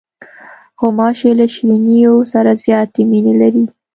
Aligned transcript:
غوماشې 0.79 1.31
له 1.39 1.45
شیرینیو 1.53 2.15
سره 2.33 2.51
زیاتې 2.63 3.01
مینې 3.09 3.33
لري. 3.41 3.65